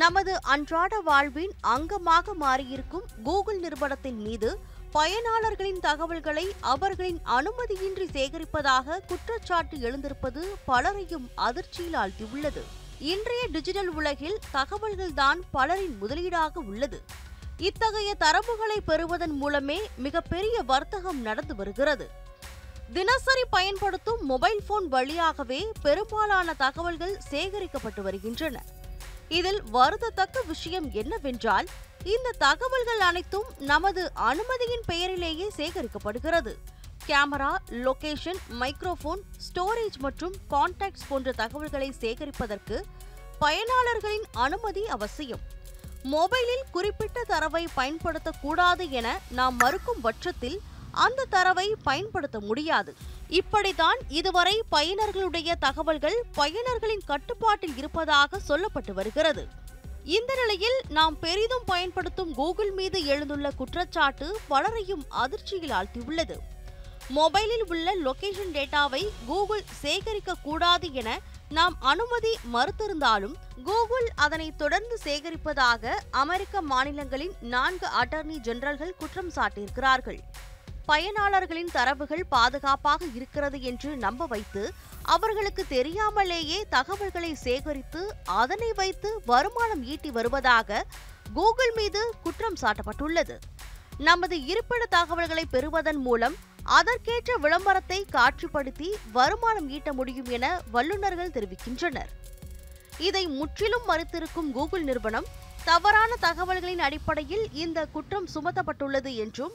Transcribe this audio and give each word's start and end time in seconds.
நமது 0.00 0.32
அன்றாட 0.42 1.00
வாழ்வின் 1.00 1.52
அங்கமாக 1.66 2.32
மாறியிருக்கும் 2.40 3.04
கூகுள் 3.24 3.58
நிறுவனத்தின் 3.58 4.16
மீது 4.16 4.58
பயனாளர்களின் 4.94 5.80
தகவல்களை 5.80 6.44
அவர்களின் 6.60 7.20
அனுமதியின்றி 7.36 8.06
சேகரிப்பதாக 8.16 8.98
குற்றச்சாட்டு 9.06 9.76
எழுந்திருப்பது 9.76 10.42
பலரையும் 10.66 11.30
அதிர்ச்சியில் 11.34 11.96
ஆழ்த்தியுள்ளது. 12.02 12.62
இன்றைய 12.98 13.46
டிஜிட்டல் 13.52 13.88
உலகில் 13.88 14.38
தகவல்கள்தான் 14.52 15.40
பலரின் 15.50 15.96
முதலீடாக 16.02 16.54
உள்ளது. 16.54 17.00
இத்தகைய 17.58 18.14
தரவுகளை 18.20 18.78
பெறுவதன் 18.86 19.36
மூலமே 19.42 19.80
மிகப்பெரிய 19.96 20.62
வர்த்தகம் 20.62 21.20
நடந்து 21.20 21.54
வருகிறது. 21.54 22.10
தினசரி 22.92 23.44
பயன்படுத்தும் 23.50 24.24
மொபைல் 24.26 24.64
போன் 24.66 24.88
வழியாகவே 24.88 25.60
பெரும்பாலான 25.82 26.54
தகவல்கள் 26.54 27.18
சேகரிக்கப்பட்டு 27.30 28.00
வருகின்றன. 28.00 28.56
இதில் 29.38 29.60
வருந்தத்தக்க 29.72 30.38
விஷயம் 30.46 30.86
என்னவென்றால் 30.92 31.68
இந்த 32.04 32.34
தகவல்கள் 32.38 33.00
அனைத்தும் 33.00 33.48
நமது 33.58 34.02
அனுமதியின் 34.30 34.84
பெயரிலேயே 34.86 35.46
சேகரிக்கப்படுகிறது. 35.56 36.52
கேமரா 37.06 37.52
லொகேஷன் 37.86 38.40
மைக்ரோஃபோன் 38.60 39.22
ஸ்டோரேஜ் 39.46 39.98
மற்றும் 39.98 40.34
கான்டாக்ட்ஸ் 40.50 41.08
போன்ற 41.08 41.32
தகவல்களை 41.32 41.88
சேகரிப்பதற்கு 42.00 42.76
பயனாளர்களின் 43.40 44.26
அனுமதி 44.32 44.84
அவசியம். 44.86 45.42
மொபைலில் 46.12 46.64
குறிப்பிட்ட 46.72 47.24
தரவை 47.32 47.64
பயன்படுத்தக்கூடாது 47.76 48.86
என 49.00 49.08
நாம் 49.30 49.56
மறுக்கும் 49.56 50.00
பட்சத்தில் 50.00 50.58
அந்த 51.06 51.24
தரவை 51.24 51.68
பயன்படுத்த 51.82 52.40
முடியாது. 52.40 52.94
இப்படித்தான் 53.38 54.00
இதுவரை 54.18 54.54
பயனர்களுடைய 54.74 55.50
தகவல்கள் 55.66 56.16
பயனர்களின் 56.38 57.04
கட்டுப்பாட்டில் 57.10 57.76
இருப்பதாக 57.76 58.40
சொல்லப்பட்டு 58.48 58.92
வருகிறது. 58.98 59.44
இந்த 60.16 60.32
நிலையில் 60.40 60.78
நாம் 60.88 61.16
பெரிதும் 61.18 61.66
பயன்படுத்தும் 61.66 62.32
கூகுள் 62.34 62.72
மீது 62.78 62.98
எழுந்துள்ள 63.12 63.50
குற்றச்சாட்டு 63.60 64.26
பலரையும் 64.48 65.04
அதிர்ச்சியில் 65.22 65.74
ஆழ்த்தியுள்ளது. 65.78 66.36
மொபைலில் 67.16 67.64
உள்ள 67.68 67.88
லொகேஷன் 68.06 68.54
டேட்டாவை 68.56 69.02
கூகுள் 69.26 69.64
சேகரிக்க 69.82 70.36
கூடாது 70.42 70.88
என 70.92 71.18
நாம் 71.48 71.74
அனுமதி 71.92 72.32
மறுத்திருந்தாலும் 72.52 73.34
கூகுள் 73.64 74.06
அதனை 74.24 74.48
தொடர்ந்து 74.56 74.96
சேகரிப்பதாக 75.04 75.92
அமெரிக்க 76.22 76.62
மாநிலங்களின் 76.72 77.34
நான்கு 77.54 77.88
அட்டர்னி 78.02 78.38
ஜெனரல்கள் 78.46 78.98
குற்றம் 78.98 79.34
சாட்டியிருக்கிறார்கள். 79.36 80.20
பயனாளர்களின் 80.88 81.70
தரவுகள் 81.72 82.24
பாதுகாப்பாக 82.28 83.04
இருக்கிறது 83.14 83.62
என்று 83.62 83.96
நம்ப 83.96 84.26
வைத்து 84.26 84.62
அவர்களுக்கு 85.02 85.66
தெரியாமலேயே 85.68 86.66
தகவல்களை 86.68 87.34
சேகரித்து 87.34 88.02
அதனை 88.24 88.72
வைத்து 88.72 89.10
வருமானம் 89.26 89.82
ஈட்டி 89.82 90.10
வருவதாக 90.10 90.84
கூகுள் 91.34 91.72
மீது 91.76 92.14
குற்றம் 92.22 92.58
சாட்டப்பட்டுள்ளது. 92.60 93.36
நமது 93.98 94.36
இருப்பிட 94.44 94.86
தகவல்களை 94.86 95.44
பெறுவதன் 95.46 96.00
மூலம் 96.06 96.36
அதற்கேற்ற 96.62 97.36
விளம்பரத்தை 97.36 98.06
காட்சிப்படுத்தி 98.12 98.88
வருமானம் 99.12 99.68
ஈட்ட 99.68 99.92
முடியும் 99.92 100.28
என 100.28 100.60
வல்லுநர்கள் 100.70 101.34
தெரிவிக்கின்றனர். 101.36 102.10
இதை 102.98 103.26
முற்றிலும் 103.26 103.86
மறுத்திருக்கும் 103.88 104.50
கூகுள் 104.52 104.82
நிறுவனம் 104.82 105.28
தவறான 105.64 106.10
தகவல்களின் 106.20 106.78
அடிப்படையில் 106.78 107.44
இந்த 107.52 107.86
குற்றம் 107.86 108.28
சுமத்தப்பட்டுள்ளது 108.34 109.14
என்றும் 109.14 109.54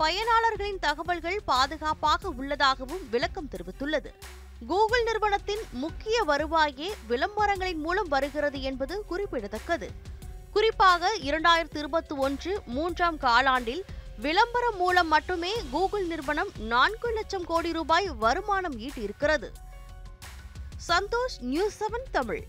பயனாளர்களின் 0.00 0.78
தகவல்கள் 0.80 1.40
பாதுகாப்பாக 1.44 2.28
உள்ளதாகவும் 2.28 3.08
விளக்கம் 3.10 3.48
தெரிவித்துள்ளது. 3.48 4.12
கூகுள் 4.66 5.02
நிறுவனத்தின் 5.02 5.60
முக்கிய 5.70 6.24
வருவாயே 6.26 6.88
விளம்பரங்களின் 7.06 7.78
மூலம் 7.78 8.08
வருகிறது 8.08 8.62
என்பது 8.62 9.04
குறிப்பிடத்தக்கது. 9.04 9.90
குறிப்பாக 10.52 11.16
இரண்டாயிரத்தி 11.16 11.76
இருபத்தி 11.76 12.14
ஒன்று 12.14 12.62
மூன்றாம் 12.66 13.18
காலாண்டில் 13.18 13.82
விளம்பரம் 14.16 14.76
மூலம் 14.76 15.08
மட்டுமே 15.08 15.52
கூகுள் 15.70 16.06
நிறுவனம் 16.06 16.48
நான்கு 16.58 17.10
லட்சம் 17.10 17.44
கோடி 17.44 17.72
ரூபாய் 17.72 18.08
வருமானம் 18.08 18.78
ஈட்டியிருக்கிறது. 18.78 19.50
Santhosh 20.88 21.40
news 21.40 21.84
seven 21.84 22.10
Tamil. 22.10 22.46